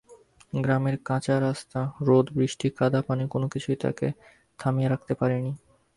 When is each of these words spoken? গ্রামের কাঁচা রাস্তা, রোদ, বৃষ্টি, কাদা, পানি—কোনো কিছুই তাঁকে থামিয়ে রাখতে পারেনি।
গ্রামের 0.53 0.95
কাঁচা 1.05 1.35
রাস্তা, 1.39 1.79
রোদ, 2.01 2.25
বৃষ্টি, 2.33 2.67
কাদা, 2.69 2.99
পানি—কোনো 3.01 3.47
কিছুই 3.53 3.77
তাঁকে 3.81 4.07
থামিয়ে 4.59 4.89
রাখতে 4.89 5.13
পারেনি। 5.15 5.51